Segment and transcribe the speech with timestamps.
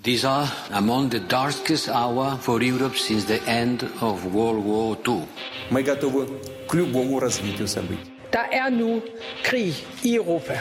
[0.00, 5.27] These are among the darkest hour for Europe since the end of World War II.
[5.69, 6.27] Мы готовы
[6.67, 8.11] к любому развитию событий.
[8.31, 9.01] Der er nu
[9.43, 10.59] krig i Europa.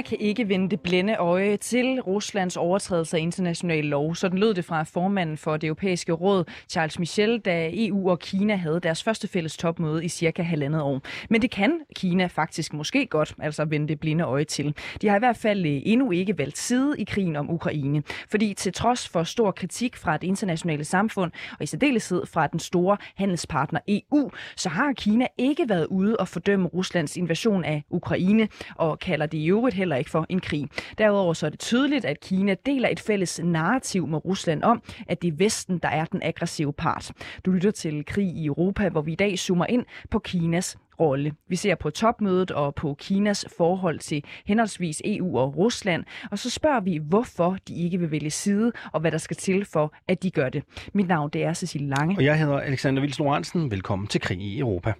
[0.00, 4.14] Kina kan ikke vende det blinde øje til Ruslands overtrædelse af international lov.
[4.14, 8.56] Sådan lød det fra formanden for det europæiske råd, Charles Michel, da EU og Kina
[8.56, 11.00] havde deres første fælles topmøde i cirka halvandet år.
[11.30, 14.74] Men det kan Kina faktisk måske godt altså vende det blinde øje til.
[15.02, 18.02] De har i hvert fald øh, endnu ikke valgt side i krigen om Ukraine.
[18.28, 22.60] Fordi til trods for stor kritik fra det internationale samfund, og i særdeleshed fra den
[22.60, 28.48] store handelspartner EU, så har Kina ikke været ude og fordømme Ruslands invasion af Ukraine
[28.76, 30.68] og kalder det i øvrigt heller ikke for en krig.
[30.98, 35.22] Derudover så er det tydeligt, at Kina deler et fælles narrativ med Rusland om, at
[35.22, 37.10] det er Vesten, der er den aggressive part.
[37.44, 41.32] Du lytter til Krig i Europa, hvor vi i dag zoomer ind på Kinas rolle.
[41.48, 46.50] Vi ser på topmødet og på Kinas forhold til henholdsvis EU og Rusland, og så
[46.50, 50.22] spørger vi, hvorfor de ikke vil vælge side, og hvad der skal til for, at
[50.22, 50.62] de gør det.
[50.94, 52.16] Mit navn det er Cecilie Lange.
[52.18, 53.70] Og jeg hedder Alexander Vils Lorentzen.
[53.70, 54.92] Velkommen til Krig i Europa.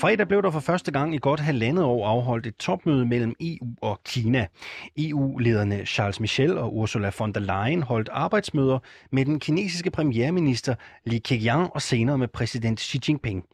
[0.00, 3.74] Fredag blev der for første gang i godt halvandet år afholdt et topmøde mellem EU
[3.82, 4.46] og Kina.
[4.98, 8.78] EU-lederne Charles Michel og Ursula von der Leyen holdt arbejdsmøder
[9.12, 13.44] med den kinesiske premierminister Li Keqiang og senere med præsident Xi Jinping.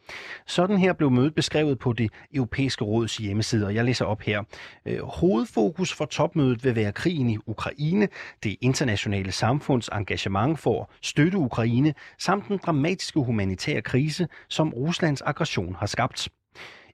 [0.46, 4.42] Sådan her blev mødet beskrevet på det europæiske råds hjemmeside, og jeg læser op her.
[4.86, 8.08] Øh, hovedfokus for topmødet vil være krigen i Ukraine,
[8.42, 15.22] det internationale samfunds engagement for at støtte Ukraine, samt den dramatiske humanitære krise, som Ruslands
[15.22, 16.28] aggression har skabt.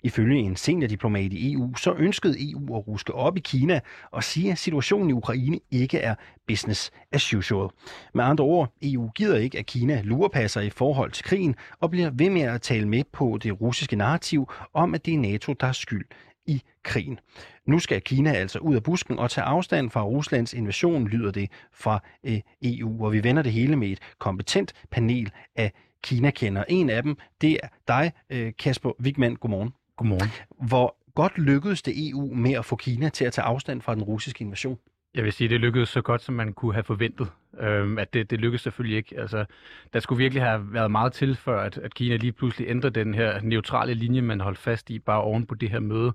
[0.02, 4.52] Ifølge en seniordiplomat i EU, så ønskede EU at ruske op i Kina og sige,
[4.52, 6.14] at situationen i Ukraine ikke er
[6.46, 7.68] business as usual.
[8.14, 12.10] Med andre ord, EU gider ikke, at Kina lurepasser i forhold til krigen og bliver
[12.10, 15.66] ved med at tale med på det russiske narrativ om, at det er NATO, der
[15.66, 16.04] er skyld
[16.46, 17.18] i krigen.
[17.66, 21.50] Nu skal Kina altså ud af busken og tage afstand fra Ruslands invasion, lyder det
[21.72, 26.30] fra eh, øh, EU, og vi vender det hele med et kompetent panel af Kina
[26.30, 26.64] kender.
[26.68, 29.36] En af dem, det er dig, øh, Kasper Wigman.
[29.36, 29.72] Godmorgen.
[30.02, 30.30] Godmorgen.
[30.68, 34.02] Hvor godt lykkedes det EU med at få Kina til at tage afstand fra den
[34.02, 34.78] russiske invasion?
[35.14, 37.28] Jeg vil sige, det lykkedes så godt, som man kunne have forventet.
[37.60, 39.20] Øhm, at det, det lykkedes selvfølgelig ikke.
[39.20, 39.44] Altså,
[39.92, 43.14] der skulle virkelig have været meget til, for at, at Kina lige pludselig ændrede den
[43.14, 46.12] her neutrale linje, man holdt fast i bare oven på det her møde.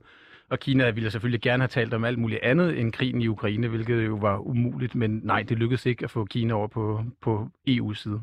[0.49, 3.67] Og Kina ville selvfølgelig gerne have talt om alt muligt andet end krigen i Ukraine,
[3.67, 7.49] hvilket jo var umuligt, men nej, det lykkedes ikke at få Kina over på, på
[7.69, 8.21] EU's side.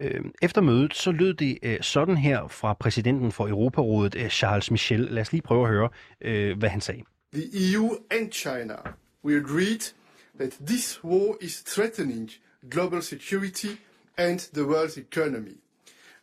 [0.00, 4.70] Øhm, efter mødet, så lød det øh, sådan her fra præsidenten for Europarådet, øh, Charles
[4.70, 5.00] Michel.
[5.00, 5.88] Lad os lige prøve at høre,
[6.20, 7.02] øh, hvad han sagde.
[7.34, 8.76] The EU and China,
[9.24, 9.94] we agreed
[10.38, 12.30] that this war is threatening
[12.70, 13.76] global security
[14.16, 15.56] and the world's economy.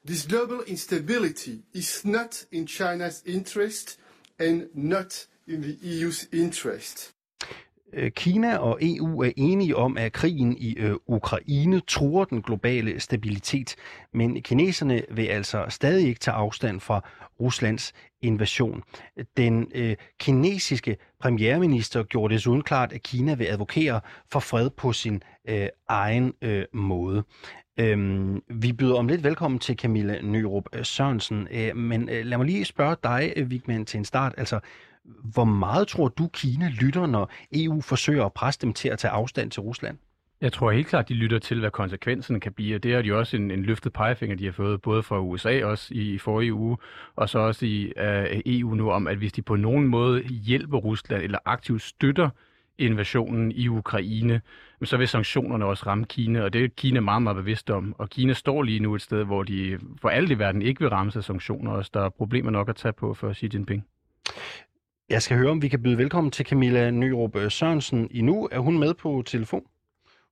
[0.08, 4.00] This global instability is not in China's interest
[4.40, 7.14] and not in the EU's interest.
[7.94, 13.00] Øh, Kina og EU er enige om, at krigen i øh, Ukraine truer den globale
[13.00, 13.76] stabilitet,
[14.14, 18.84] men kineserne vil altså stadig ikke tage afstand fra Ruslands invasion.
[19.38, 24.02] Den øh, kinesiske premierminister gjorde desuden klart, at Kina vil advokere
[24.32, 27.24] for fred på sin øh, egen øh, måde.
[27.80, 32.38] Øhm, vi byder om lidt velkommen til Camilla Nyrup øh, Sørensen, øh, men øh, lad
[32.38, 34.34] mig lige spørge dig, Vigman, til en start.
[34.38, 34.60] Altså,
[35.06, 39.12] hvor meget tror du, Kina lytter, når EU forsøger at presse dem til at tage
[39.12, 39.98] afstand til Rusland?
[40.42, 43.14] Jeg tror helt klart, de lytter til, hvad konsekvensen kan blive, og det er de
[43.14, 46.54] også en, en løftet pegefinger, de har fået, både fra USA også i, i forrige
[46.54, 46.78] uge,
[47.16, 50.24] og så også i øh, uh, EU nu, om at hvis de på nogen måde
[50.24, 52.30] hjælper Rusland, eller aktivt støtter
[52.78, 54.42] invasionen i Ukraine,
[54.84, 57.96] så vil sanktionerne også ramme Kina, og det er Kina meget, meget bevidst om.
[57.98, 60.90] Og Kina står lige nu et sted, hvor de for alt i verden ikke vil
[60.90, 63.86] ramme sig sanktioner, og der er problemer nok at tage på for Xi Jinping.
[65.10, 68.50] Jeg skal høre, om vi kan byde velkommen til Camilla Nyrup øh, Sørensen i nu.
[68.52, 69.64] Er hun med på telefon?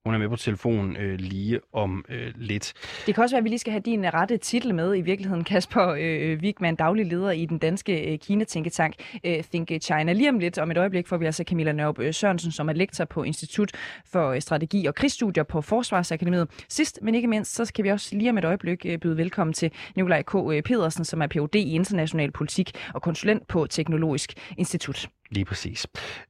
[0.08, 2.74] Hun er med på telefonen øh, lige om øh, lidt.
[3.06, 5.44] Det kan også være, at vi lige skal have din rette titel med i virkeligheden,
[5.44, 8.94] Kasper øh, Wigman, daglig leder i den danske øh, Kina-tænketank
[9.24, 10.14] øh, Think China.
[10.14, 12.74] Lige om lidt, om et øjeblik, får vi altså Camilla Nørup øh, Sørensen, som er
[12.74, 13.72] lektor på Institut
[14.06, 16.48] for øh, Strategi og Krigsstudier på Forsvarsakademiet.
[16.70, 19.54] Sidst, men ikke mindst, så kan vi også lige om et øjeblik øh, byde velkommen
[19.54, 20.36] til Nikolaj K.
[20.36, 21.56] Øh, Pedersen, som er Ph.D.
[21.56, 25.10] i international politik og konsulent på Teknologisk Institut.
[25.32, 25.88] Lige præcis.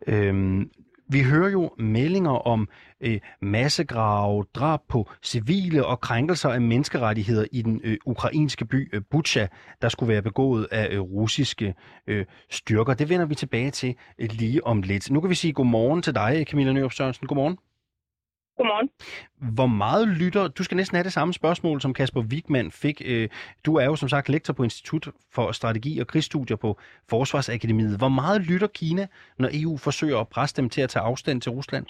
[0.08, 0.70] Øhm,
[1.10, 2.68] vi hører jo meldinger om
[3.02, 9.02] øh, massegrave, drab på civile og krænkelser af menneskerettigheder i den øh, ukrainske by øh,
[9.12, 9.48] Bucha,
[9.82, 11.74] der skulle være begået af øh, russiske
[12.08, 12.94] øh, styrker.
[12.94, 15.12] Det vender vi tilbage til øh, lige om lidt.
[15.12, 17.28] Nu kan vi sige godmorgen til dig, Camilla Nørup Sørensen.
[17.28, 17.58] Godmorgen.
[18.58, 18.90] Godmorgen.
[19.58, 22.98] Hvor meget lytter, du skal næsten have det samme spørgsmål, som Kasper Wigman fik.
[23.12, 23.30] Øh,
[23.66, 26.70] du er jo som sagt lektor på Institut for Strategi og Krigsstudier på
[27.10, 27.98] Forsvarsakademiet.
[28.02, 29.06] Hvor meget lytter Kina,
[29.42, 31.86] når EU forsøger at presse dem til at tage afstand til Rusland?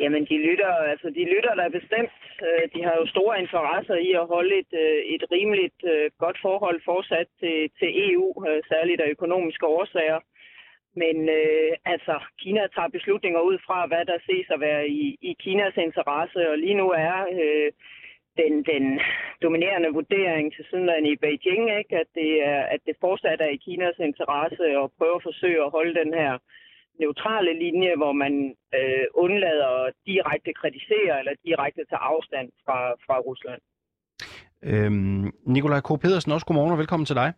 [0.00, 2.12] Jamen, de lytter, altså, de lytter da bestemt.
[2.46, 5.80] Øh, de har jo store interesser i at holde et, øh, et rimeligt
[6.18, 8.26] godt forhold fortsat til, til EU,
[8.72, 10.20] særligt af økonomiske årsager.
[10.96, 15.32] Men øh, altså, Kina tager beslutninger ud fra, hvad der ses at være i, i
[15.42, 17.72] Kinas interesse, og lige nu er øh,
[18.40, 19.00] den, den
[19.42, 21.94] dominerende vurdering til siden i Beijing, ikke?
[22.02, 25.70] At, det er, at det fortsat er i Kinas interesse at prøve at forsøge at
[25.70, 26.32] holde den her
[27.00, 28.34] neutrale linje, hvor man
[28.78, 33.60] øh, undlader at direkte kritisere eller direkte tage afstand fra, fra Rusland.
[34.70, 35.90] Øhm, Nikolaj K.
[36.02, 37.32] Pedersen, også godmorgen og velkommen til dig.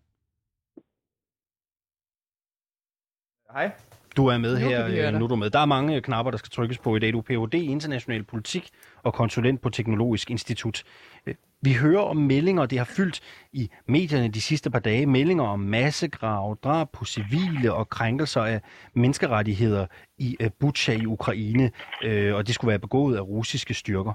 [3.54, 3.70] Hej.
[4.16, 5.50] Du er med her, øh, nu er du med.
[5.50, 7.12] Der er mange knapper, der skal trykkes på i dag.
[7.12, 7.54] Du er Ph.D.
[7.54, 8.68] i international politik
[9.02, 10.82] og konsulent på Teknologisk Institut.
[11.26, 13.20] Øh, vi hører om meldinger, det har fyldt
[13.52, 18.60] i medierne de sidste par dage, meldinger om massegrav, drab på civile og krænkelser af
[18.94, 19.86] menneskerettigheder
[20.18, 21.70] i øh, Bucha i Ukraine,
[22.34, 24.12] og det skulle være begået af russiske styrker.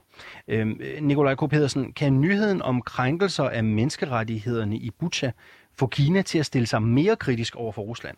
[1.02, 1.50] Nikolaj K.
[1.50, 5.32] Pedersen, kan nyheden om krænkelser af menneskerettighederne i Bucha
[5.80, 8.18] få Kina til at stille sig mere kritisk over for Rusland?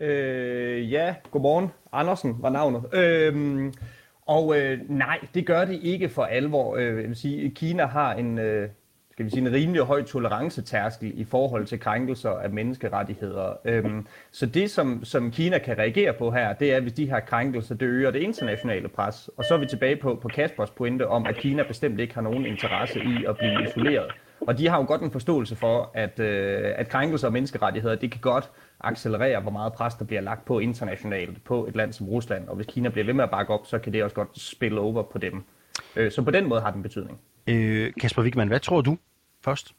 [0.00, 1.70] Øh, ja, godmorgen.
[1.92, 2.82] Andersen var navnet.
[2.94, 3.72] Øh,
[4.26, 6.76] og øh, nej, det gør det ikke for alvor.
[6.76, 8.68] Øh, jeg vil sige, Kina har en, øh,
[9.12, 13.52] skal vi sige, en rimelig høj tolerancetærskel i forhold til krænkelser af menneskerettigheder.
[13.64, 17.20] Øhm, så det, som, som Kina kan reagere på her, det er, hvis de her
[17.20, 19.30] krænkelser, det øger det internationale pres.
[19.36, 22.22] Og så er vi tilbage på, på Kaspers pointe om, at Kina bestemt ikke har
[22.22, 24.12] nogen interesse i at blive isoleret.
[24.40, 28.10] Og de har jo godt en forståelse for, at, øh, at krænkelser af menneskerettigheder, det
[28.10, 28.50] kan godt
[28.80, 32.48] accelerere, hvor meget pres der bliver lagt på internationalt på et land som Rusland.
[32.48, 34.80] Og hvis Kina bliver ved med at bakke op, så kan det også godt spille
[34.80, 35.44] over på dem.
[35.96, 37.20] Øh, så på den måde har den betydning.
[37.46, 38.98] Øh, Kasper Wigman, hvad tror du
[39.44, 39.74] først?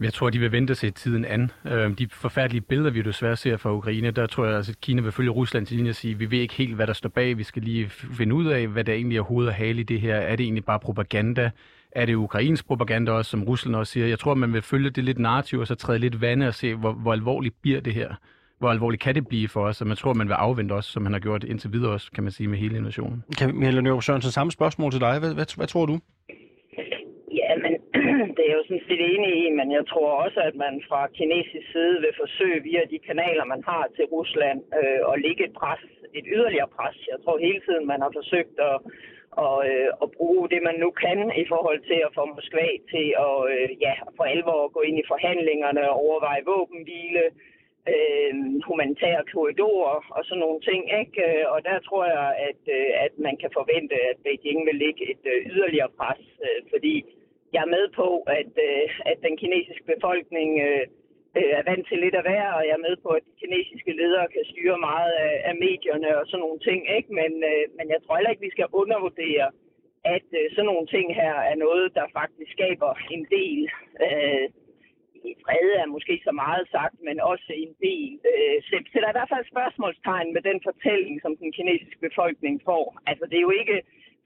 [0.00, 1.50] Jeg tror, de vil vente sig tiden an.
[1.64, 5.12] Øh, de forfærdelige billeder, vi desværre ser fra Ukraine, der tror jeg, at Kina vil
[5.12, 7.38] følge Rusland til linje og sige, vi ved ikke helt, hvad der står bag.
[7.38, 10.00] Vi skal lige finde ud af, hvad der egentlig er hoved og hale i det
[10.00, 10.16] her.
[10.16, 11.50] Er det egentlig bare propaganda?
[11.92, 14.06] Er det ukrainsk propaganda også, som Rusland også siger?
[14.06, 16.74] Jeg tror, man vil følge det lidt narrativ, og så træde lidt vande og se,
[16.74, 18.14] hvor, hvor alvorligt bliver det her
[18.60, 21.02] hvor alvorligt kan det blive for os, og man tror, man vil afvente os, som
[21.06, 23.18] han har gjort indtil videre også, kan man sige, med hele invasionen.
[23.38, 25.14] Kan Mille Nørup Sørensen, samme spørgsmål til dig.
[25.22, 25.96] Hvad, hvad, hvad tror du?
[27.40, 27.72] Ja, men
[28.36, 31.66] det er jo sådan set enig i, men jeg tror også, at man fra kinesisk
[31.74, 35.82] side vil forsøge via de kanaler, man har til Rusland, øh, at lægge et pres,
[36.18, 36.96] et yderligere pres.
[37.12, 38.76] Jeg tror hele tiden, man har forsøgt at,
[39.30, 43.06] og, øh, og bruge det, man nu kan i forhold til at få Moskva til
[43.26, 47.24] at øh, ja, for alvor gå ind i forhandlingerne og overveje våbenhvile,
[47.92, 48.32] øh,
[48.68, 50.82] humanitære korridorer og sådan nogle ting.
[51.00, 51.22] Ikke?
[51.26, 55.02] Øh, og der tror jeg, at, øh, at man kan forvente, at Beijing vil lægge
[55.12, 56.94] et øh, yderligere pres, øh, fordi
[57.52, 58.08] jeg er med på,
[58.40, 60.86] at, øh, at den kinesiske befolkning øh,
[61.38, 63.92] øh, er vant til lidt af hver, og jeg er med på, at de kinesiske
[64.00, 66.80] ledere kan styre meget af, af medierne og sådan nogle ting.
[66.96, 67.10] Ikke?
[67.20, 69.46] Men, øh, men jeg tror heller ikke, vi skal undervurdere,
[70.16, 73.60] at øh, sådan nogle ting her er noget, der faktisk skaber en del
[74.04, 74.46] øh,
[75.44, 78.10] fred er måske så meget sagt, men også en del.
[78.30, 78.56] Øh,
[78.92, 82.84] sætter i hvert fald spørgsmålstegn med den fortælling, som den kinesiske befolkning får.
[83.10, 83.78] Altså det er jo ikke,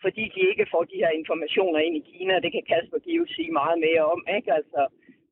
[0.04, 3.52] fordi de ikke får de her informationer ind i Kina, det kan Kasper Give sige
[3.60, 4.20] meget mere om.
[4.36, 4.50] Ikke?
[4.58, 4.80] Altså,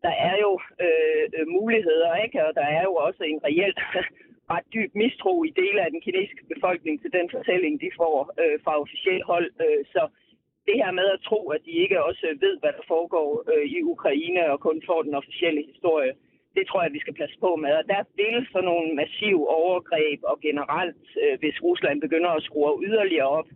[0.06, 0.52] der er jo
[0.84, 2.38] øh, øh, muligheder, ikke?
[2.46, 3.80] og der er jo også en reelt
[4.52, 8.56] ret dyb mistro i dele af den kinesiske befolkning til den fortælling, de får øh,
[8.64, 9.50] fra officielt hold.
[9.64, 10.02] Øh, så
[10.66, 13.64] det her med at tro, at de ikke også øh, ved, hvad der foregår øh,
[13.76, 16.12] i Ukraine og kun får den officielle historie,
[16.56, 17.72] det tror jeg, vi skal passe på med.
[17.80, 22.84] Og der vil sådan nogle massive overgreb og generelt, øh, hvis Rusland begynder at skrue
[22.88, 23.48] yderligere op.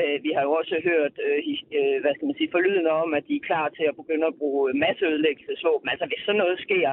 [0.00, 1.38] Øh, vi har jo også hørt, øh,
[1.78, 4.38] øh, hvad skal man sige, forlydende om, at de er klar til at begynde at
[4.42, 5.88] bruge masseødelæggelsesvåben.
[5.92, 6.90] Altså hvis sådan noget sker,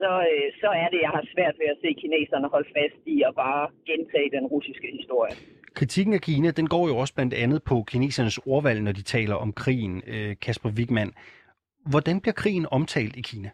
[0.00, 3.16] så, øh, så er det, jeg har svært ved at se kineserne holde fast i
[3.28, 5.34] at bare gentage den russiske historie.
[5.78, 9.34] Kritikken af Kina, den går jo også blandt andet på kinesernes ordvalg, når de taler
[9.34, 11.12] om krigen, øh, Kasper Wigman.
[11.92, 13.50] Hvordan bliver krigen omtalt i Kina?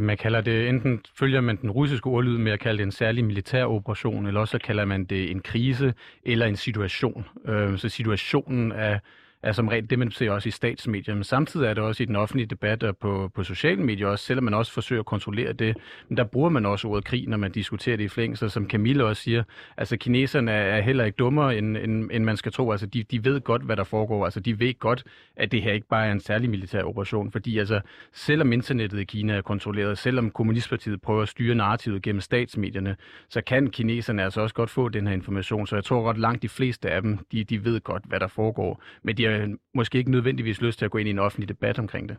[0.00, 3.24] Man kalder det, enten følger man den russiske ordlyd med at kalde det en særlig
[3.24, 7.24] militær operation, eller også kalder man det en krise eller en situation.
[7.46, 8.98] Øh, så situationen er
[9.42, 11.14] er som regel det, man ser også i statsmedier.
[11.14, 14.24] Men samtidig er det også i den offentlige debat og på, på sociale medier også,
[14.24, 15.76] selvom man også forsøger at kontrollere det.
[16.08, 18.38] Men der bruger man også ordet krig, når man diskuterer det i flæng.
[18.38, 19.42] Så som Camille også siger,
[19.76, 22.70] altså kineserne er heller ikke dummere, end, end, end man skal tro.
[22.70, 24.24] Altså de, de ved godt, hvad der foregår.
[24.24, 25.04] Altså de ved godt,
[25.36, 27.32] at det her ikke bare er en særlig militær operation.
[27.32, 27.80] Fordi altså,
[28.12, 32.96] selvom internettet i Kina er kontrolleret, selvom Kommunistpartiet prøver at styre narrativet gennem statsmedierne,
[33.28, 35.66] så kan kineserne altså også godt få den her information.
[35.66, 38.26] Så jeg tror godt langt de fleste af dem, de, de ved godt, hvad der
[38.28, 38.82] foregår.
[39.02, 41.78] Men de har måske ikke nødvendigvis lyst til at gå ind i en offentlig debat
[41.78, 42.16] omkring det.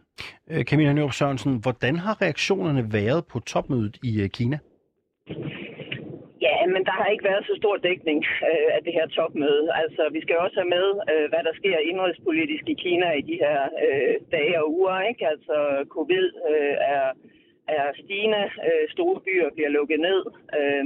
[0.51, 4.58] Øh, Camilla Nørup Sørensen, hvordan har reaktionerne været på topmødet i øh, Kina?
[6.48, 9.66] Ja, men der har ikke været så stor dækning øh, af det her topmøde.
[9.84, 13.38] Altså, vi skal også have med, øh, hvad der sker indrigspolitisk i Kina i de
[13.44, 14.98] her øh, dage og uger.
[15.12, 15.24] Ikke?
[15.34, 15.56] Altså,
[15.96, 17.06] covid øh, er
[17.77, 18.43] er stigende.
[18.67, 20.21] Øh, store byer bliver lukket ned.
[20.59, 20.85] Øh,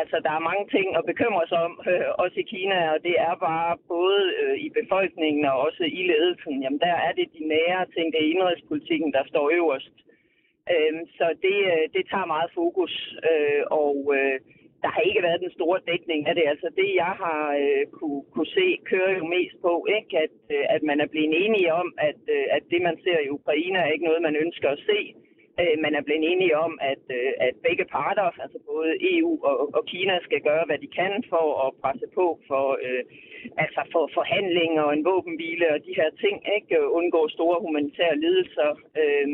[0.00, 3.14] altså, der er mange ting at bekymre sig om, øh, også i Kina, og det
[3.28, 6.62] er bare både øh, i befolkningen og også i ledelsen.
[6.62, 9.96] Jamen, der er det de nære ting, det er indrigspolitikken, der står øverst.
[10.72, 12.94] Øh, så det, øh, det tager meget fokus,
[13.30, 14.38] øh, og øh,
[14.82, 16.44] der har ikke været den store dækning af det.
[16.52, 20.18] Altså det, jeg har øh, kunne, kunne se, kører jo mest på, ikke?
[20.24, 23.32] At, øh, at man er blevet enige om, at, øh, at det, man ser i
[23.38, 24.98] Ukraine, er ikke noget, man ønsker at se.
[25.60, 29.74] Øh, man er blevet enige om, at, øh, at begge parter, altså både EU og,
[29.76, 33.02] og Kina, skal gøre, hvad de kan for at presse på for, øh,
[33.62, 36.90] altså for forhandlinger og en våbenhvile og de her ting, ikke?
[36.98, 38.70] undgå store humanitære lidelser.
[39.00, 39.28] Øh,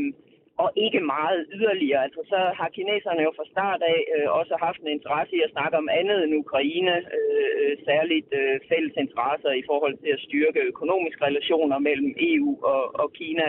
[0.63, 2.03] og ikke meget yderligere.
[2.07, 5.55] Altså så har kineserne jo fra start af øh, også haft en interesse i at
[5.57, 10.61] snakke om andet end Ukraine, øh, særligt øh, fælles interesser i forhold til at styrke
[10.73, 13.47] økonomiske relationer mellem EU og, og Kina.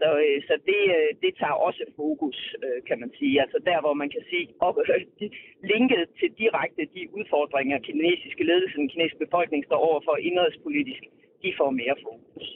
[0.00, 3.34] Så, øh, så det, øh, det tager også fokus, øh, kan man sige.
[3.44, 5.30] Altså der, hvor man kan se op, og øh,
[5.72, 11.02] linket til direkte de udfordringer, kinesiske ledelse, den kinesiske befolkning står over for indrigspolitisk,
[11.42, 12.46] de får mere fokus.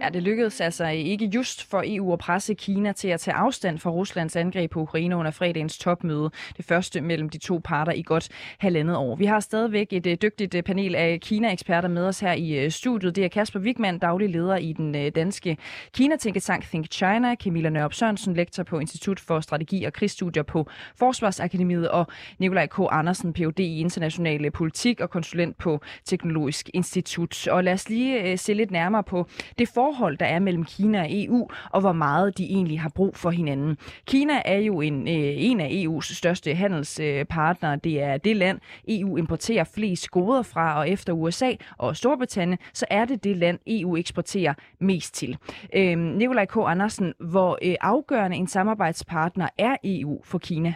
[0.00, 3.78] Ja, det lykkedes altså ikke just for EU at presse Kina til at tage afstand
[3.78, 6.30] fra Ruslands angreb på Ukraine under fredagens topmøde.
[6.56, 9.16] Det første mellem de to parter i godt halvandet år.
[9.16, 12.70] Vi har stadigvæk et øh, dygtigt øh, panel af Kina-eksperter med os her i øh,
[12.70, 13.16] studiet.
[13.16, 15.56] Det er Kasper Wigman, daglig leder i den danske
[15.92, 21.88] Kina-tænketank Think China, Camilla Nørop Sørensen, lektor på Institut for Strategi og Krigsstudier på Forsvarsakademiet,
[21.88, 22.06] og
[22.38, 22.78] Nikolaj K.
[22.90, 23.58] Andersen, Ph.D.
[23.58, 27.48] i internationale politik og konsulent på Teknologisk Institut.
[27.48, 29.26] Og lad os lige se lidt nærmere på
[29.58, 32.88] det for forhold, der er mellem Kina og EU, og hvor meget de egentlig har
[32.88, 33.78] brug for hinanden.
[34.06, 37.76] Kina er jo en, øh, en af EU's største handelspartnere.
[37.76, 42.86] Det er det land, EU importerer flest goder fra, og efter USA og Storbritannien, så
[42.90, 45.38] er det det land, EU eksporterer mest til.
[45.74, 46.56] Øh, Nikolaj K.
[46.56, 50.74] Andersen, hvor øh, afgørende en samarbejdspartner er EU for Kina?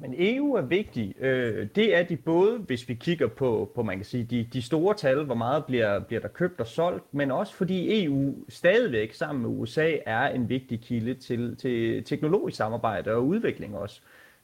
[0.00, 1.14] Men EU er vigtig.
[1.20, 4.62] Øh, det er de både, hvis vi kigger på, på man kan sige, de, de
[4.62, 9.14] store tal, hvor meget bliver, bliver der købt og solgt, men også fordi EU stadigvæk
[9.14, 14.00] sammen med USA er en vigtig kilde til, til teknologisk samarbejde og udvikling også.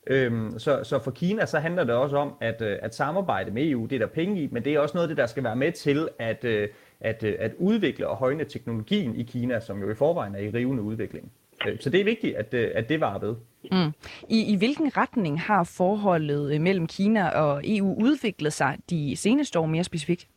[0.07, 3.71] Øhm, så, så for Kina så handler det også om at, øh, at samarbejde med
[3.71, 5.45] EU, det er der penge i, men det er også noget af det, der skal
[5.45, 6.69] være med til at, øh,
[7.01, 10.51] at, øh, at udvikle og højne teknologien i Kina, som jo i forvejen er i
[10.51, 11.33] rivende udvikling.
[11.69, 13.35] Øh, så det er vigtigt, at, øh, at det var ved.
[13.71, 13.93] Mm.
[14.29, 19.59] I, I hvilken retning har forholdet øh, mellem Kina og EU udviklet sig de seneste
[19.59, 20.29] år mere specifikt?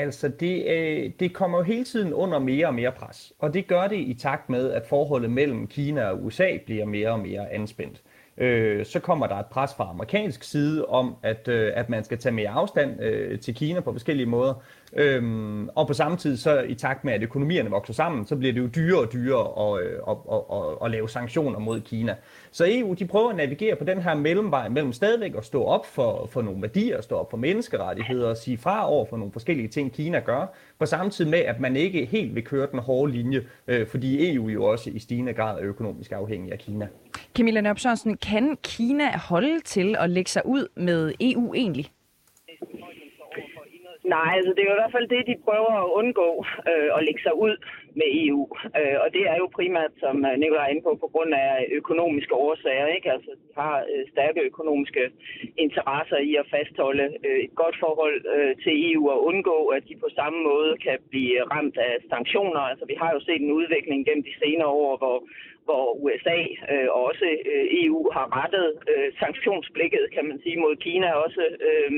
[0.00, 3.32] Altså, det, det kommer jo hele tiden under mere og mere pres.
[3.38, 7.10] Og det gør det i takt med, at forholdet mellem Kina og USA bliver mere
[7.10, 8.02] og mere anspændt.
[8.38, 12.18] Øh, så kommer der et pres fra amerikansk side om, at, øh, at man skal
[12.18, 14.54] tage mere afstand øh, til Kina på forskellige måder.
[14.96, 18.52] Øhm, og på samme tid, så i takt med, at økonomierne vokser sammen, så bliver
[18.52, 22.14] det jo dyrere og dyrere at, øh, at, at, at, at lave sanktioner mod Kina.
[22.50, 25.86] Så EU de prøver at navigere på den her mellemvej mellem stadigvæk at stå op
[25.86, 29.68] for, for nogle værdier, stå op for menneskerettigheder og sige fra over for nogle forskellige
[29.68, 33.12] ting, Kina gør, på samme tid med, at man ikke helt vil køre den hårde
[33.12, 36.88] linje, øh, fordi EU jo også i stigende grad er økonomisk afhængig af Kina.
[37.36, 37.78] Camilla Nørp
[38.22, 41.90] kan Kina holde til at lægge sig ud med EU egentlig?
[44.16, 46.28] Nej, altså det er jo i hvert fald det, de prøver at undgå
[46.70, 47.54] øh, at lægge sig ud
[47.98, 48.42] med EU.
[48.78, 51.66] Øh, og det er jo primært, som øh, Nicolaj er inde på, på grund af
[51.80, 52.86] økonomiske årsager.
[52.96, 53.12] Ikke?
[53.16, 55.02] Altså de har øh, stærke økonomiske
[55.64, 59.96] interesser i at fastholde øh, et godt forhold øh, til EU og undgå, at de
[60.04, 62.60] på samme måde kan blive ramt af sanktioner.
[62.60, 65.18] Altså vi har jo set en udvikling gennem de senere år, hvor
[65.68, 66.38] hvor USA
[66.72, 71.42] øh, og også øh, EU har rettet øh, sanktionsblikket, kan man sige, mod Kina også.
[71.68, 71.92] Øh,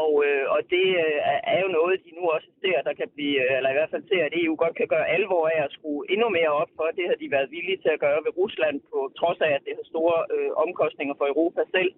[0.00, 1.18] og, øh, og det øh,
[1.52, 4.04] er jo noget, de nu også ser, der kan blive, øh, eller i hvert fald
[4.08, 6.86] ser, at EU godt kan gøre alvor af at skrue endnu mere op for.
[6.98, 9.74] Det har de været villige til at gøre ved Rusland, på trods af, at det
[9.78, 11.92] har store øh, omkostninger for Europa selv.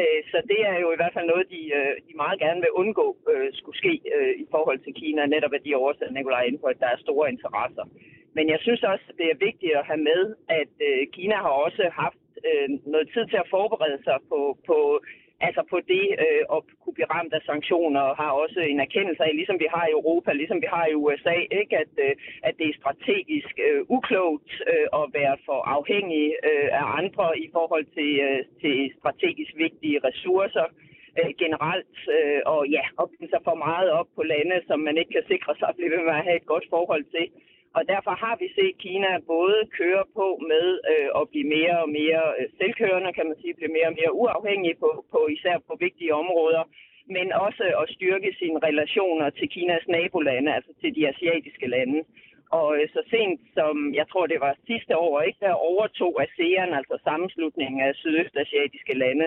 [0.00, 2.76] Øh, så det er jo i hvert fald noget, de, øh, de meget gerne vil
[2.80, 6.58] undgå øh, skulle ske øh, i forhold til Kina, netop af de oversat Nikolaj inde
[6.62, 7.84] på, at der er store interesser.
[8.36, 10.22] Men jeg synes også, at det er vigtigt at have med,
[10.60, 14.78] at øh, Kina har også haft øh, noget tid til at forberede sig på, på
[15.48, 19.22] altså på det øh, at kunne blive ramt af sanktioner, og har også en erkendelse
[19.24, 21.74] af, ligesom vi har i Europa, ligesom vi har i USA, ikke?
[21.84, 22.12] At, øh,
[22.48, 27.48] at det er strategisk øh, uklogt øh, at være for afhængig øh, af andre i
[27.56, 30.66] forhold til, øh, til strategisk vigtige ressourcer
[31.18, 35.12] øh, generelt, øh, og ja, og sig for meget op på lande, som man ikke
[35.16, 37.26] kan sikre sig at blive ved med at have et godt forhold til.
[37.76, 41.88] Og derfor har vi set Kina både køre på med øh, at blive mere og
[42.00, 45.74] mere øh, selvkørende, kan man sige, blive mere og mere uafhængig på, på især på
[45.86, 46.62] vigtige områder,
[47.16, 52.00] men også at styrke sine relationer til Kinas nabolande, altså til de asiatiske lande.
[52.58, 56.74] Og øh, så sent som, jeg tror det var sidste år, ikke, der overtog ASEAN,
[56.80, 59.26] altså sammenslutningen af sydøstasiatiske lande,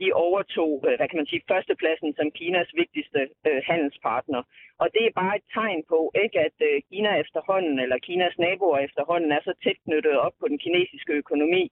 [0.00, 4.42] de overtog, øh, hvad kan man sige, førstepladsen som Kinas vigtigste øh, handelspartner.
[4.82, 8.78] Og det er bare et tegn på, ikke, at øh, Kina efterhånden, eller Kinas naboer
[8.78, 11.64] efterhånden, er så tæt knyttet op på den kinesiske økonomi,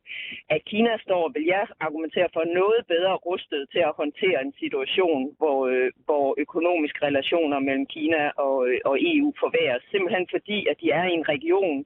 [0.54, 5.22] at Kina står, vil jeg argumentere for, noget bedre rustet til at håndtere en situation,
[5.40, 9.82] hvor, øh, hvor økonomiske relationer mellem Kina og, øh, og EU forværres.
[9.90, 11.84] Simpelthen fordi, at de er i en region,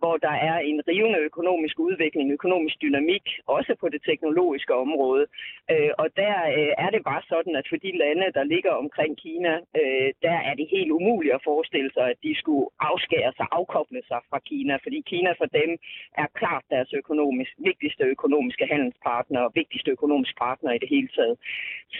[0.00, 3.24] hvor der er en rivende økonomisk udvikling, økonomisk dynamik,
[3.56, 5.24] også på det teknologiske område.
[5.72, 9.12] Øh, og der øh, er det bare sådan, at for de lande, der ligger omkring
[9.24, 13.46] Kina, øh, der er det helt umuligt at forestille sig, at de skulle afskære sig,
[13.58, 15.70] afkoble sig fra Kina, fordi Kina for dem
[16.22, 21.36] er klart deres økonomisk, vigtigste økonomiske handelspartner og vigtigste økonomiske partner i det hele taget.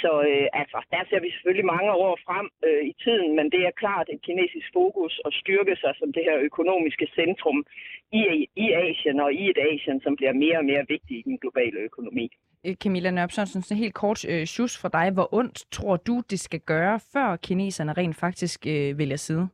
[0.02, 3.62] Så øh, altså, der ser vi selvfølgelig mange år frem øh, i tiden, men det
[3.64, 7.58] er klart et kinesisk fokus at styrke sig som det her økonomiske centrum
[8.12, 8.22] i,
[8.56, 11.78] i Asien og i et Asien, som bliver mere og mere vigtig i den globale
[11.88, 12.26] økonomi.
[12.66, 15.10] Øh, Camilla Nørpsonsen, så helt kort øh, sjus for dig.
[15.10, 19.48] Hvor ondt tror du, det skal gøre, før kineserne rent faktisk øh, vælger side?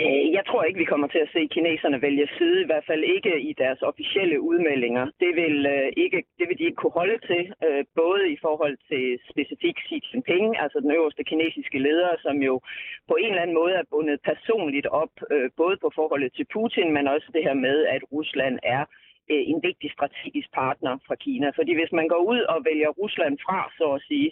[0.00, 3.02] Øh, jeg tror ikke, vi kommer til at se kineserne vælge side, i hvert fald
[3.04, 5.04] ikke i deres officielle udmeldinger.
[5.20, 8.76] Det vil, øh, ikke, det vil de ikke kunne holde til, øh, både i forhold
[8.90, 12.60] til specifikt Xi Jinping, altså den øverste kinesiske leder, som jo
[13.08, 15.14] på en eller anden måde er bundet personligt op,
[15.56, 18.84] både på forholdet til Putin, men også det her med, at Rusland er
[19.28, 21.50] en vigtig strategisk partner fra Kina.
[21.58, 24.30] Fordi hvis man går ud og vælger Rusland fra, så at sige,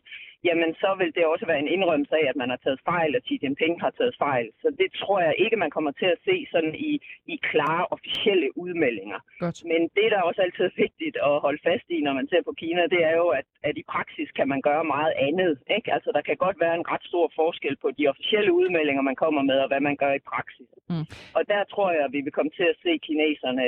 [0.48, 3.22] jamen så vil det også være en indrømmelse af, at man har taget fejl, og
[3.26, 4.46] Xi Jinping har taget fejl.
[4.62, 6.92] Så det tror jeg ikke, man kommer til at se sådan i,
[7.34, 9.20] i klare officielle udmeldinger.
[9.44, 9.58] Godt.
[9.72, 12.52] Men det, der er også altid vigtigt at holde fast i, når man ser på
[12.60, 15.52] Kina, det er jo, at, at i praksis kan man gøre meget andet.
[15.76, 15.92] Ikke?
[15.96, 19.42] Altså der kan godt være en ret stor forskel på de officielle udmeldinger, man kommer
[19.42, 20.68] med, og hvad man gør i praksis.
[20.90, 21.06] Mm.
[21.36, 23.64] Og der tror jeg, at vi vil komme til at se kineserne,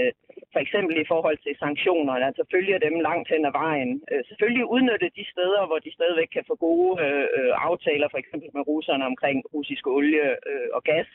[0.52, 3.90] for eksempel i forhold til sanktionerne, altså følge dem langt hen ad vejen.
[4.12, 8.48] Øh, selvfølgelig udnytte de steder, hvor de stadigvæk kan få gode øh, aftaler, for eksempel
[8.56, 11.08] med russerne omkring russisk olie øh, og gas.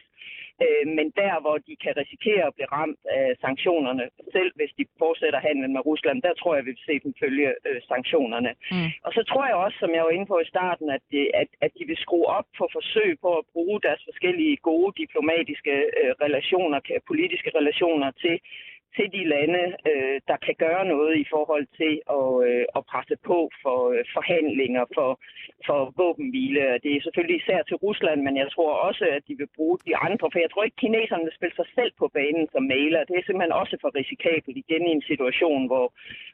[0.66, 4.04] Øh, men der, hvor de kan risikere at blive ramt af sanktionerne,
[4.36, 7.50] selv hvis de fortsætter handlen med Rusland, der tror jeg, vi vil se dem følge
[7.68, 8.52] øh, sanktionerne.
[8.76, 8.90] Mm.
[9.06, 11.50] Og så tror jeg også, som jeg var inde på i starten, at, det, at,
[11.66, 16.12] at de vil skrue op på forsøg på at bruge deres forskellige gode diplomatiske øh,
[16.26, 16.80] relationer,
[17.12, 18.36] politiske relationer til
[18.98, 23.16] til de lande, øh, der kan gøre noget i forhold til at, øh, at presse
[23.30, 25.10] på for øh, forhandlinger, for,
[25.68, 26.62] for våbenhvile.
[26.84, 29.94] Det er selvfølgelig især til Rusland, men jeg tror også, at de vil bruge de
[30.08, 33.08] andre, for jeg tror ikke, kineserne vil spille sig selv på banen som maler.
[33.10, 35.88] Det er simpelthen også for risikabelt igen i en situation, hvor,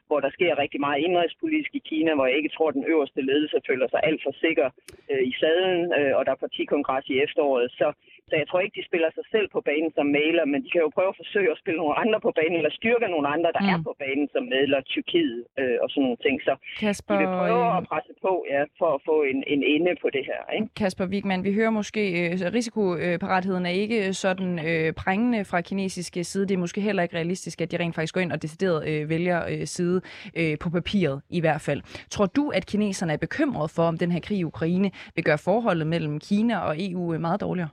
[0.08, 3.20] hvor der sker rigtig meget indrigspolitisk i Kina, hvor jeg ikke tror, at den øverste
[3.30, 4.68] ledelse føler sig alt for sikker
[5.10, 7.70] øh, i sadlen, øh, og der er partikongres i efteråret.
[7.80, 7.86] Så
[8.28, 10.84] så jeg tror ikke, de spiller sig selv på banen som maler, men de kan
[10.86, 13.62] jo prøve at forsøge at spille nogle andre på banen, eller styrke nogle andre, der
[13.64, 13.72] mm.
[13.74, 16.36] er på banen som medler, Tyrkiet øh, og sådan nogle ting.
[16.48, 16.52] Så
[16.84, 19.92] Kasper, de vil prøve øh, at presse på ja, for at få en, en ende
[20.02, 20.40] på det her.
[20.56, 20.66] Ikke?
[20.80, 26.44] Kasper Wigman, vi hører måske, øh, risikoparatheden er ikke sådan øh, prængende fra kinesiske side.
[26.48, 29.08] Det er måske heller ikke realistisk, at de rent faktisk går ind og decideret øh,
[29.08, 30.00] vælger øh, side
[30.36, 31.80] øh, på papiret i hvert fald.
[32.10, 35.38] Tror du, at kineserne er bekymret for, om den her krig i Ukraine vil gøre
[35.38, 37.68] forholdet mellem Kina og EU meget dårligere?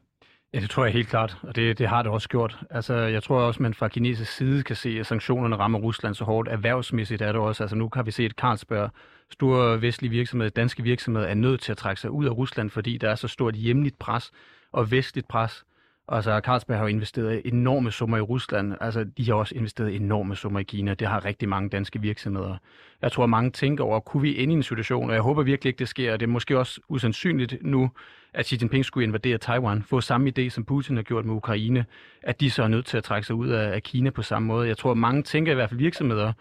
[0.53, 2.59] Ja, det tror jeg helt klart, og det, det har det også gjort.
[2.69, 6.23] Altså, jeg tror også, man fra kinesisk side kan se, at sanktionerne rammer Rusland så
[6.23, 6.49] hårdt.
[6.49, 7.63] Erhvervsmæssigt er det også.
[7.63, 8.89] Altså, nu kan vi se, at Carlsberg,
[9.31, 12.97] store vestlige virksomheder, danske virksomheder, er nødt til at trække sig ud af Rusland, fordi
[12.97, 14.31] der er så stort hjemligt pres
[14.71, 15.63] og vestligt pres.
[16.13, 18.73] Altså, Carlsberg har jo investeret enorme summer i Rusland.
[18.81, 20.93] Altså, de har også investeret enorme summer i Kina.
[20.93, 22.57] Det har rigtig mange danske virksomheder.
[23.01, 25.69] Jeg tror, mange tænker over, kunne vi ende i en situation, og jeg håber virkelig
[25.69, 26.17] ikke, det sker.
[26.17, 27.91] Det er måske også usandsynligt nu,
[28.33, 31.85] at Xi Jinping skulle invadere Taiwan, få samme idé, som Putin har gjort med Ukraine,
[32.21, 34.67] at de så er nødt til at trække sig ud af Kina på samme måde.
[34.67, 36.33] Jeg tror, mange tænker i hvert fald virksomheder,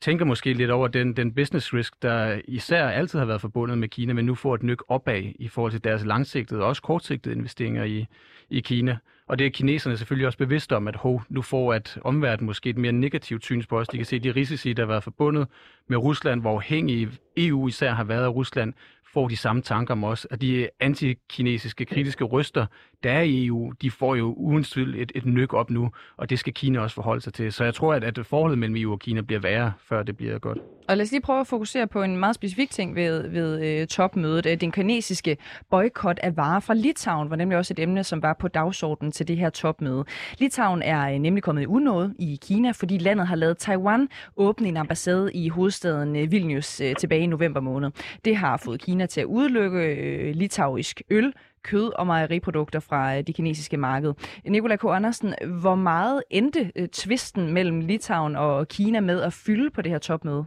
[0.00, 3.88] tænker måske lidt over den, den business risk, der især altid har været forbundet med
[3.88, 7.34] Kina, men nu får et nyk opad i forhold til deres langsigtede og også kortsigtede
[7.34, 8.06] investeringer i,
[8.50, 8.98] i Kina.
[9.26, 12.70] Og det er kineserne selvfølgelig også bevidste om, at ho, nu får at omverdenen måske
[12.70, 13.88] et mere negativt syns på os.
[13.88, 15.48] De kan se de risici, der har været forbundet
[15.88, 18.72] med Rusland, hvor afhængig EU især har været af Rusland,
[19.12, 22.66] får de samme tanker om os, at de antikinesiske kritiske ryster,
[23.02, 26.30] der er i EU, de får jo uden tvivl et, et nyk op nu, og
[26.30, 27.52] det skal Kina også forholde sig til.
[27.52, 30.38] Så jeg tror, at, at forholdet mellem EU og Kina bliver værre, før det bliver
[30.38, 30.58] godt.
[30.88, 33.86] Og lad os lige prøve at fokusere på en meget specifik ting ved, ved uh,
[33.86, 34.46] topmødet.
[34.46, 35.36] Øh, den kinesiske
[35.70, 39.28] boykot af varer fra Litauen var nemlig også et emne, som var på dagsordenen til
[39.28, 40.04] det her topmøde.
[40.38, 44.68] Litauen er øh, nemlig kommet i unåde i Kina, fordi landet har lavet Taiwan åbne
[44.68, 47.90] en ambassade i hovedstaden Vilnius uh, tilbage i november måned.
[48.24, 51.32] Det har fået Kina til at udelukke uh, litauisk øl,
[51.62, 54.14] kød og mejeriprodukter fra øh, det kinesiske marked.
[54.44, 54.84] Nikolaj K.
[54.84, 59.92] Andersen, hvor meget endte øh, tvisten mellem Litauen og Kina med at fylde på det
[59.92, 60.44] her topmøde?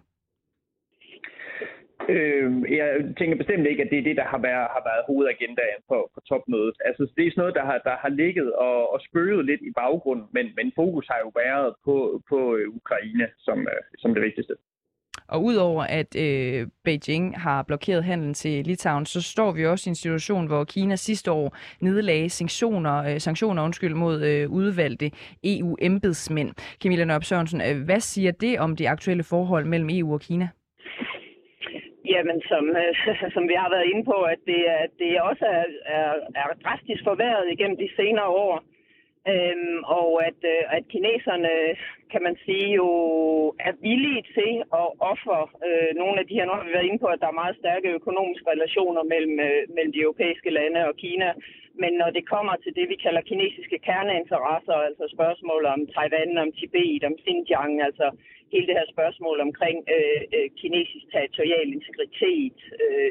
[2.09, 2.47] Øh,
[2.79, 5.97] jeg tænker bestemt ikke, at det er det, der har været, har været hovedagendaen på,
[6.13, 6.75] på topmødet.
[6.87, 9.71] Altså, det er sådan noget, der har, der har ligget og, og spøget lidt i
[9.81, 11.95] baggrunden, men, men fokus har jo været på,
[12.29, 13.57] på øh, Ukraine som,
[14.01, 14.55] som det vigtigste.
[15.31, 19.91] Og udover at øh, Beijing har blokeret handlen til Litauen, så står vi også i
[19.91, 25.11] en situation, hvor Kina sidste år nedlagde sanktioner, øh, sanktioner undskyld, mod øh, udvalgte
[25.43, 26.49] EU-embedsmænd.
[26.81, 30.47] Camilla Nørp Sørensen, øh, hvad siger det om det aktuelle forhold mellem EU og Kina?
[32.13, 32.93] Jamen, som, øh,
[33.35, 34.61] som vi har været inde på, at det,
[34.99, 38.63] det også er, er, er drastisk forværret igennem de senere år.
[39.27, 41.53] Øhm, og at, øh, at kineserne,
[42.11, 42.89] kan man sige, jo
[43.67, 47.03] er villige til at ofre øh, nogle af de her, nu har vi været inde
[47.03, 50.95] på, at der er meget stærke økonomiske relationer mellem, øh, mellem de europæiske lande og
[51.03, 51.29] Kina,
[51.81, 56.51] men når det kommer til det, vi kalder kinesiske kerneinteresser, altså spørgsmål om Taiwan, om
[56.51, 58.07] Tibet, om Xinjiang, altså
[58.53, 63.09] hele det her spørgsmål omkring øh, øh kinesisk territorial integritet, øh,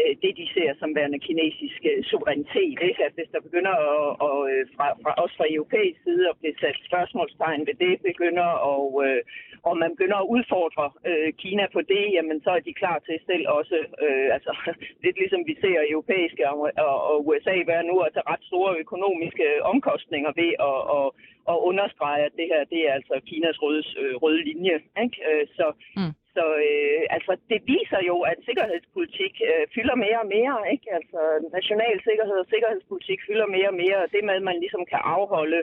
[0.00, 3.02] øh, det de ser som værende kinesisk øh, suverænitet, ikke?
[3.08, 6.56] at hvis der begynder at, og, øh, fra, fra, også fra europæisk side at blive
[6.62, 9.20] sat spørgsmålstegn ved det, begynder og, øh,
[9.68, 13.16] og man begynder at udfordre øh, Kina på det, jamen så er de klar til
[13.30, 14.52] selv også, øh, altså
[15.04, 18.72] lidt ligesom vi ser europæiske og, og, og USA være nu, at tage ret store
[18.84, 21.06] økonomiske omkostninger ved at, at
[21.50, 24.76] og understrege, at det her det er altså Kinas røde, øh, røde linje.
[25.04, 25.16] Ikke?
[25.28, 26.12] Øh, så mm.
[26.36, 30.56] så øh, altså, det viser jo, at sikkerhedspolitik øh, fylder mere og mere.
[30.74, 30.86] Ikke?
[30.98, 31.20] Altså,
[31.58, 33.98] national sikkerhed og sikkerhedspolitik fylder mere og mere.
[34.04, 35.60] Og det med, at man ligesom kan afholde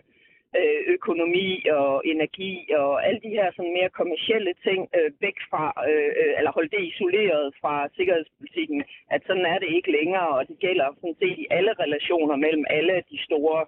[0.60, 5.64] øh, økonomi og energi og alle de her sådan mere kommercielle ting øh, væk fra,
[5.90, 8.84] øh, øh, eller holde det isoleret fra sikkerhedspolitikken,
[9.16, 12.66] at sådan er det ikke længere, og det gælder sådan set i alle relationer mellem
[12.70, 13.60] alle de store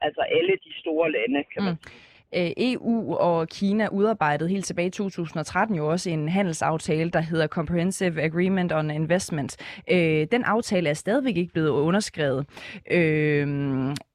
[0.00, 1.90] altså alle de store lande, kan man mm.
[2.34, 7.46] Øh, EU og Kina udarbejdede helt tilbage i 2013 jo også en handelsaftale, der hedder
[7.46, 9.56] Comprehensive Agreement on Investment.
[9.90, 12.46] Øh, den aftale er stadigvæk ikke blevet underskrevet.
[12.90, 13.48] Øh,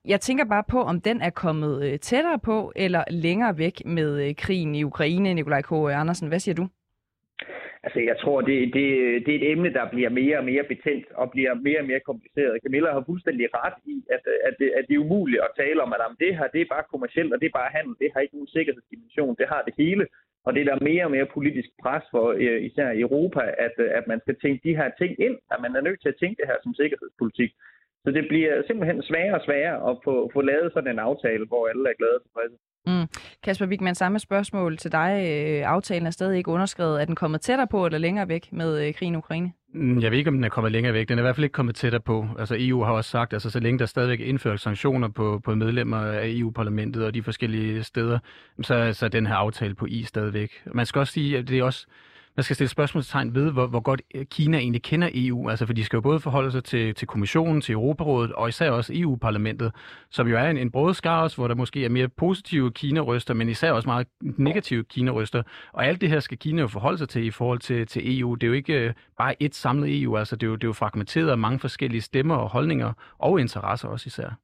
[0.05, 4.27] jeg tænker bare på, om den er kommet øh, tættere på eller længere væk med
[4.27, 5.33] øh, krigen i Ukraine.
[5.33, 5.71] Nikolaj K.
[5.71, 6.67] Andersen, hvad siger du?
[7.85, 8.85] Altså, jeg tror, det, det,
[9.25, 11.99] det er et emne, der bliver mere og mere betændt og bliver mere og mere
[12.09, 12.61] kompliceret.
[12.63, 15.93] Camilla har fuldstændig ret i, at, at, det, at det er umuligt at tale om,
[15.93, 17.95] at jamen, det her det er bare kommercielt, og det er bare handel.
[18.01, 19.35] Det har ikke nogen sikkerhedsdimension.
[19.39, 20.05] Det har det hele.
[20.45, 23.75] Og det er der mere og mere politisk pres for, øh, især i Europa, at,
[23.99, 26.37] at man skal tænke de her ting ind, at man er nødt til at tænke
[26.39, 27.51] det her som sikkerhedspolitik.
[28.03, 31.67] Så det bliver simpelthen sværere og sværere at få, få lavet sådan en aftale, hvor
[31.67, 32.55] alle er glade og tilfredse.
[32.87, 33.07] Mm.
[33.43, 35.11] Kasper Wigman, samme spørgsmål til dig.
[35.29, 37.01] Øh, aftalen er stadig ikke underskrevet.
[37.01, 39.51] Er den kommet tættere på eller længere væk med øh, krigen i Ukraine?
[39.73, 41.09] Mm, jeg ved ikke, om den er kommet længere væk.
[41.09, 42.25] Den er i hvert fald ikke kommet tættere på.
[42.39, 45.41] Altså EU har også sagt, at altså, så længe der stadigvæk er indført sanktioner på,
[45.45, 48.19] på medlemmer af EU-parlamentet og de forskellige steder,
[48.61, 50.51] så, så er den her aftale på is stadigvæk.
[50.65, 51.87] Man skal også sige, at det er også
[52.35, 55.49] man skal stille spørgsmålstegn ved, hvor, hvor godt øh, Kina egentlig kender EU.
[55.49, 58.71] Altså, for de skal jo både forholde sig til, til kommissionen, til Europarådet og især
[58.71, 59.71] også EU-parlamentet,
[60.09, 60.93] som jo er en, en brød
[61.35, 65.43] hvor der måske er mere positive Kina-ryster, men især også meget negative Kina-ryster.
[65.73, 68.35] Og alt det her skal Kina jo forholde sig til i forhold til, til EU.
[68.35, 70.67] Det er jo ikke øh, bare et samlet EU, altså det er, jo, det er
[70.67, 74.42] jo fragmenteret af mange forskellige stemmer og holdninger og interesser også især.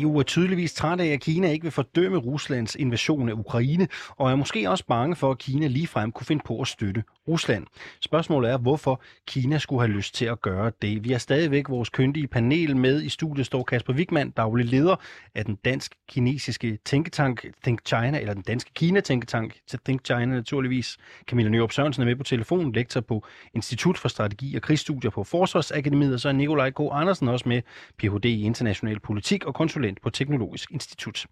[0.00, 4.30] EU er tydeligvis træt af, at Kina ikke vil fordømme Ruslands invasion af Ukraine, og
[4.30, 7.66] er måske også bange for, at Kina ligefrem kunne finde på at støtte Rusland.
[8.00, 11.04] Spørgsmålet er, hvorfor Kina skulle have lyst til at gøre det.
[11.04, 13.02] Vi har stadigvæk vores kyndige panel med.
[13.02, 14.96] I studiet står Kasper Wigman, daglig leder
[15.34, 20.96] af den dansk-kinesiske tænketank Think China, eller den danske Kina-tænketank til Think China naturligvis.
[21.28, 25.24] Camilla Nyrup Sørensen er med på telefonen, lektor på Institut for Strategi og Krigsstudier på
[25.24, 26.80] Forsvarsakademiet, og så er Nikolaj K.
[26.92, 27.62] Andersen også med,
[27.98, 28.24] Ph.D.
[28.24, 31.26] i international politik og konsulent konsulent på Teknologisk Institut.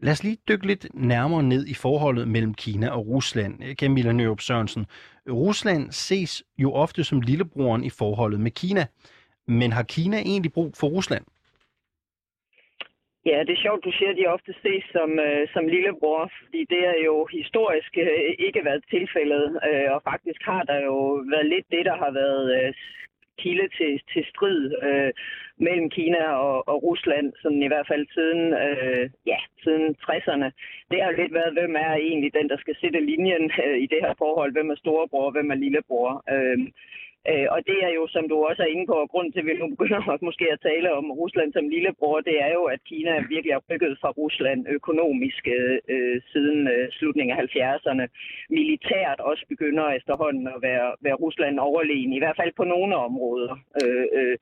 [0.00, 3.54] Lad os lige dykke lidt nærmere ned i forholdet mellem Kina og Rusland.
[3.80, 4.86] Camilla Nørup Sørensen.
[5.28, 8.84] Rusland ses jo ofte som lillebroren i forholdet med Kina.
[9.46, 11.24] Men har Kina egentlig brug for Rusland?
[13.30, 16.60] Ja, det er sjovt, du siger, at de ofte ses som, øh, som lillebror, fordi
[16.72, 20.96] det er jo historisk øh, ikke været tilfældet, øh, og faktisk har der jo
[21.32, 22.72] været lidt det, der har været øh,
[23.42, 25.12] kilde til, til strid øh,
[25.58, 30.48] mellem Kina og, og Rusland, sådan i hvert fald siden, øh, ja, siden 60'erne.
[30.90, 34.00] Det har lidt været, hvem er egentlig den, der skal sætte linjen øh, i det
[34.04, 36.10] her forhold, hvem er storebror, hvem er lillebror.
[36.34, 36.58] Øh,
[37.30, 39.46] Øh, og det er jo, som du også er inde på, og grunden til, at
[39.46, 42.80] vi nu begynder at, måske at tale om Rusland som lillebror, det er jo, at
[42.90, 45.42] Kina virkelig har rykket fra Rusland økonomisk
[45.94, 48.04] øh siden øh, slutningen af 70'erne.
[48.58, 53.52] Militært også begynder efterhånden at være, være Rusland overlegen, i hvert fald på nogle områder.
[53.82, 54.36] Øh, øh,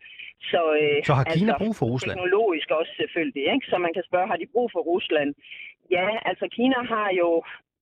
[0.52, 2.16] så, øh, så har Kina altså, brug for Rusland?
[2.16, 3.44] Teknologisk også selvfølgelig.
[3.54, 3.66] Ikke?
[3.70, 5.30] Så man kan spørge, har de brug for Rusland?
[5.90, 7.30] Ja, altså Kina har jo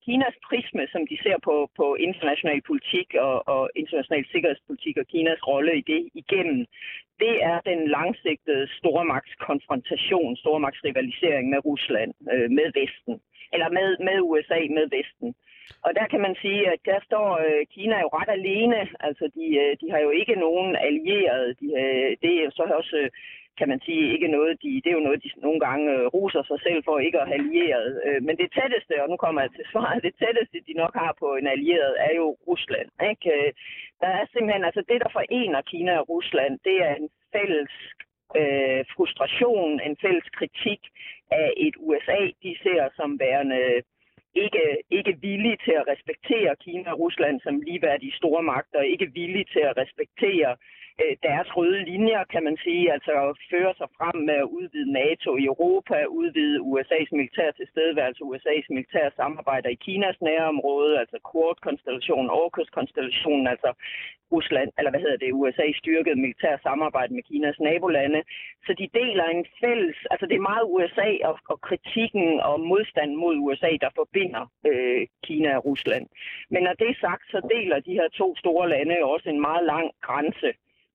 [0.05, 5.43] Kinas prisme, som de ser på, på international politik og, og international sikkerhedspolitik og Kinas
[5.51, 6.61] rolle i det igennem,
[7.25, 13.15] det er den langsigtede stormagtskonfrontation, stormagtsrivalisering med Rusland, øh, med Vesten,
[13.55, 15.35] eller med, med USA, med Vesten.
[15.87, 18.81] Og der kan man sige, at der står øh, Kina jo ret alene.
[19.01, 21.55] Altså, de, øh, de har jo ikke nogen allierede.
[21.61, 23.11] De, øh, det er så også øh,
[23.59, 26.43] kan man sige, ikke noget, de, det er jo noget, de nogle gange øh, ruser
[26.43, 28.03] sig selv for ikke at have allieret.
[28.07, 31.13] Øh, men det tætteste, og nu kommer jeg til svaret, det tætteste, de nok har
[31.23, 32.89] på en allieret, er jo Rusland.
[33.11, 33.31] Ikke?
[33.37, 33.53] Øh,
[34.03, 37.73] der er simpelthen, altså det, der forener Kina og Rusland, det er en fælles
[38.41, 40.81] øh, frustration, en fælles kritik
[41.33, 43.83] af et USA, de ser som værende øh,
[44.35, 49.47] ikke, ikke villige til at respektere Kina og Rusland som ligeværdige store magter, ikke villige
[49.55, 53.89] til at respektere øh, Øh, deres røde linjer, kan man sige, altså at føre sig
[53.99, 59.83] frem med at udvide NATO i Europa, udvide USA's militære tilstedeværelse, USA's militære samarbejder i
[59.85, 63.71] Kinas nærområde, altså Quad-konstellationen, AUKUS-konstellationen, altså
[64.33, 68.23] Rusland, eller hvad hedder det, USA styrket militær samarbejde med Kinas nabolande.
[68.67, 73.17] Så de deler en fælles, altså det er meget USA og, og kritikken og modstanden
[73.17, 76.07] mod USA, der forbinder øh, Kina og Rusland.
[76.51, 79.65] Men når det er sagt, så deler de her to store lande også en meget
[79.73, 80.53] lang grænse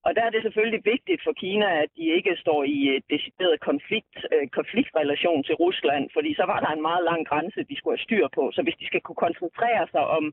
[0.07, 3.59] og der er det selvfølgelig vigtigt for Kina, at de ikke står i et decideret
[3.69, 7.97] konflikt, øh, konfliktrelation til Rusland, fordi så var der en meget lang grænse, de skulle
[7.97, 8.43] have styr på.
[8.55, 10.25] Så hvis de skal kunne koncentrere sig om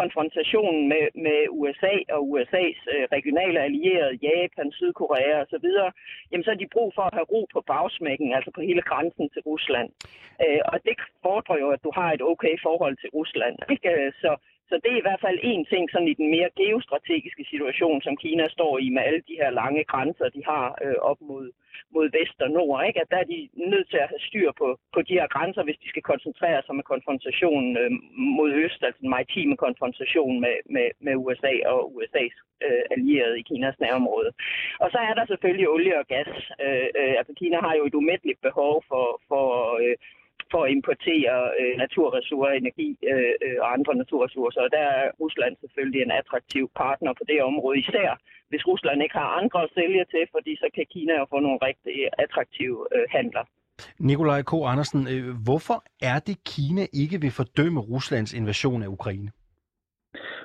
[0.00, 5.68] konfrontationen med, med USA og USA's øh, regionale allierede, Japan, Sydkorea osv.,
[6.30, 9.26] jamen så har de brug for at have ro på bagsmækken, altså på hele grænsen
[9.30, 9.88] til Rusland.
[10.44, 13.56] Øh, og det fordrer jo, at du har et okay forhold til Rusland.
[13.74, 13.88] Ikke?
[13.94, 14.30] Øh, så
[14.68, 18.16] så det er i hvert fald en ting sådan i den mere geostrategiske situation, som
[18.16, 21.46] Kina står i med alle de her lange grænser, de har øh, op mod,
[21.94, 22.86] mod vest og nord.
[22.88, 23.00] Ikke?
[23.00, 25.82] At der er de nødt til at have styr på, på de her grænser, hvis
[25.82, 27.90] de skal koncentrere sig med konfrontationen øh,
[28.38, 33.46] mod øst, altså den maritime konfrontation med, med, med USA og USA's øh, allierede i
[33.48, 34.30] Kinas nærområde.
[34.82, 36.30] Og så er der selvfølgelig olie og gas.
[36.64, 39.46] Øh, øh, altså Kina har jo et umætteligt behov for, for
[39.82, 39.96] øh,
[40.52, 44.60] for at importere øh, naturressourcer, energi øh, øh, og andre naturressourcer.
[44.66, 48.10] Og der er Rusland selvfølgelig en attraktiv partner på det område, især
[48.48, 51.58] hvis Rusland ikke har andre at sælge til, fordi så kan Kina jo få nogle
[51.62, 53.44] rigtig attraktive øh, handler.
[53.98, 54.52] Nikolaj K.
[54.72, 59.30] Andersen, øh, hvorfor er det Kina ikke vil fordømme Ruslands invasion af Ukraine?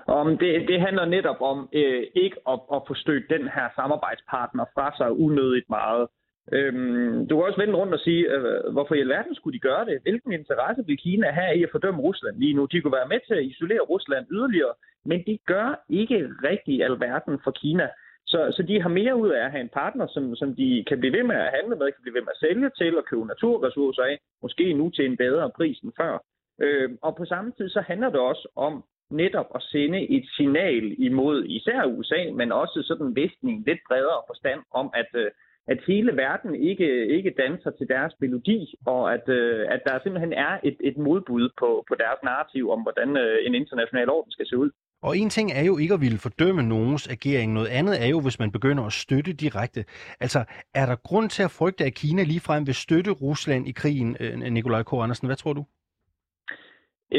[0.08, 4.66] Om det, det handler netop om øh, ikke at, at få stødt den her samarbejdspartner
[4.74, 6.08] fra sig unødigt meget.
[6.51, 9.86] Øhm, du kan også vende rundt og sige, øh, hvorfor i alverden skulle de gøre
[9.86, 10.01] det?
[10.01, 12.65] Hvilken interesse vil Kina have i at fordømme Rusland lige nu?
[12.65, 14.73] De kunne være med til at isolere Rusland yderligere,
[15.06, 17.89] men de gør ikke rigtig alverden for Kina.
[18.25, 20.99] Så, så de har mere ud af at have en partner, som, som de kan
[20.99, 23.25] blive ved med at handle med, kan blive ved med at sælge til og købe
[23.25, 26.23] naturressourcer af, måske nu til en bedre pris end før.
[26.62, 30.95] Øh, og på samme tid så handler det også om netop at sende et signal
[30.97, 35.32] imod især USA, men også sådan vestning lidt bredere forstand om, at øh,
[35.67, 40.34] at hele verden ikke, ikke danser til deres melodi, og at, øh, at der simpelthen
[40.34, 44.47] er et, et modbud på, på deres narrativ om, hvordan øh, en international orden skal
[44.47, 44.69] se ud.
[45.04, 47.54] Og en ting er jo ikke at ville fordømme nogens agering.
[47.54, 49.86] Noget andet er jo, hvis man begynder at støtte direkte.
[50.19, 50.39] Altså,
[50.74, 54.39] er der grund til at frygte, at Kina ligefrem vil støtte Rusland i krigen, øh,
[54.39, 54.93] Nikolaj K.
[54.93, 55.26] Andersen?
[55.28, 55.65] Hvad tror du?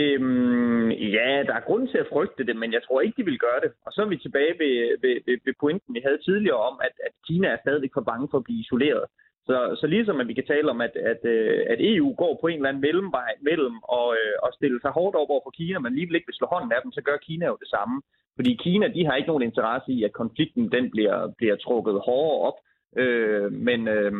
[0.00, 3.38] Øhm, ja, der er grund til at frygte det, men jeg tror ikke, de vil
[3.38, 3.72] gøre det.
[3.86, 6.94] Og så er vi tilbage ved, ved, ved, ved pointen, vi havde tidligere om, at,
[7.06, 9.04] at Kina er stadigvæk for bange for at blive isoleret.
[9.48, 12.46] Så, så ligesom at vi kan tale om, at, at, øh, at EU går på
[12.46, 15.78] en eller anden mellemvej mellem og, øh, og stille sig hårdt op over for Kina,
[15.78, 18.02] men alligevel ikke vil slå hånden af dem, så gør Kina jo det samme.
[18.36, 22.40] Fordi Kina, de har ikke nogen interesse i, at konflikten den bliver, bliver trukket hårdere
[22.48, 22.58] op.
[23.02, 24.12] Øh, men, øh,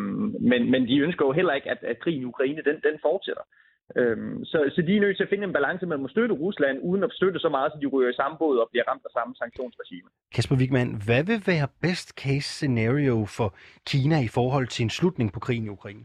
[0.50, 3.42] men, men de ønsker jo heller ikke, at, at krigen i Ukraine den, den fortsætter.
[3.96, 6.78] Øhm, så, så de er nødt til at finde en balance mellem at støtte Rusland,
[6.83, 9.11] uden at støtte så meget, så de ryger i samme båd og bliver ramt af
[9.18, 10.09] samme sanktionsregime.
[10.35, 13.55] Kasper Wigman, hvad vil være best case scenario for
[13.87, 16.05] Kina i forhold til en slutning på krigen i Ukraine?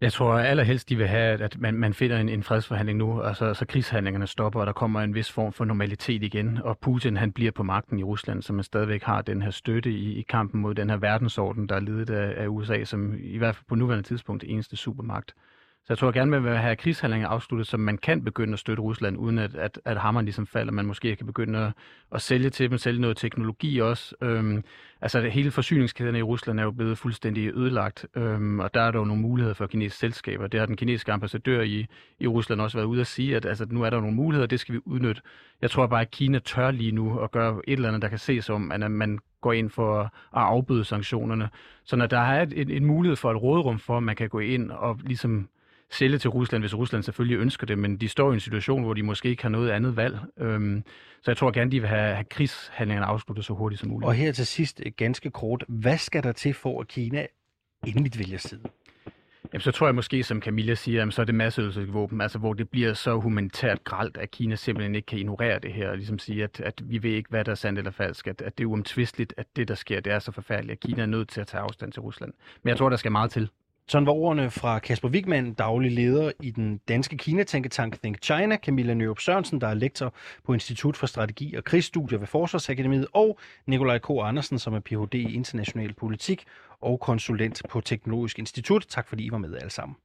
[0.00, 3.36] Jeg tror allerhelst, de vil have, at man, man finder en, en fredsforhandling nu, og
[3.36, 7.16] så, så krigshandlingerne stopper, og der kommer en vis form for normalitet igen, og Putin
[7.16, 10.22] han bliver på magten i Rusland, så man stadigvæk har den her støtte i, i
[10.22, 13.64] kampen mod den her verdensorden, der er ledet af, af USA, som i hvert fald
[13.68, 15.34] på nuværende tidspunkt det eneste supermagt.
[15.88, 18.82] Så jeg tror gerne, man vil have krigshandlinger afsluttet, så man kan begynde at støtte
[18.82, 20.72] Rusland, uden at, at, at hammeren ligesom falder.
[20.72, 21.72] Man måske kan begynde at,
[22.12, 24.14] at sælge til dem, sælge noget teknologi også.
[24.22, 24.64] Øhm,
[25.00, 28.90] altså det hele forsyningskæden i Rusland er jo blevet fuldstændig ødelagt, øhm, og der er
[28.90, 30.46] der jo nogle muligheder for kinesiske selskaber.
[30.46, 31.86] Det har den kinesiske ambassadør i,
[32.20, 34.60] i Rusland også været ude at sige, at altså, nu er der nogle muligheder, det
[34.60, 35.22] skal vi udnytte.
[35.62, 38.18] Jeg tror bare, at Kina tør lige nu at gøre et eller andet, der kan
[38.18, 41.48] ses om, at man går ind for at afbøde sanktionerne.
[41.84, 44.38] Så når der er et, en mulighed for et rådrum for, at man kan gå
[44.38, 45.48] ind og ligesom
[45.90, 48.94] sælge til Rusland, hvis Rusland selvfølgelig ønsker det, men de står i en situation, hvor
[48.94, 50.18] de måske ikke har noget andet valg.
[50.38, 50.84] Øhm,
[51.22, 54.06] så jeg tror gerne, de vil have, have krigshandlingerne afsluttet så hurtigt som muligt.
[54.06, 57.26] Og her til sidst ganske kort, hvad skal der til for, at Kina
[57.86, 58.60] endeligt vælger side?
[59.52, 62.52] Jamen, så tror jeg måske, som Camilla siger, jamen, så er det masseødelæggelsesvåben, altså hvor
[62.52, 66.18] det bliver så humanitært gralt, at Kina simpelthen ikke kan ignorere det her, og ligesom
[66.18, 68.64] sige, at, at vi ved ikke, hvad der er sandt eller falsk, at, at det
[68.64, 71.40] er uomtvisteligt, at det, der sker, det er så forfærdeligt, at Kina er nødt til
[71.40, 72.32] at tage afstand til Rusland.
[72.62, 73.50] Men jeg tror, der skal meget til.
[73.90, 78.94] Sådan var ordene fra Kasper Wigman, daglig leder i den danske Kina-tænketank Think China, Camilla
[78.94, 80.14] Nørup Sørensen, der er lektor
[80.46, 84.10] på Institut for Strategi og Krigsstudier ved Forsvarsakademiet, og Nikolaj K.
[84.10, 85.14] Andersen, som er Ph.D.
[85.14, 86.44] i international politik
[86.80, 88.86] og konsulent på Teknologisk Institut.
[88.88, 89.96] Tak fordi I var med alle sammen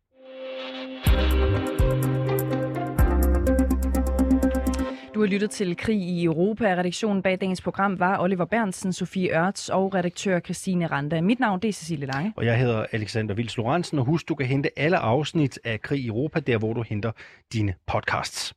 [5.24, 6.76] har lyttet til Krig i Europa.
[6.76, 11.22] Redaktionen bag dagens program var Oliver Bernsen, Sofie Ørts og redaktør Christine Randa.
[11.22, 12.34] Mit navn det er Cecilie Lange.
[12.36, 16.00] Og jeg hedder Alexander Vils Lorentzen, og husk, du kan hente alle afsnit af Krig
[16.00, 17.12] i Europa, der hvor du henter
[17.54, 18.54] dine podcasts.